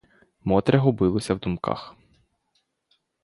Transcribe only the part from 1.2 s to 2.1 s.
в думках.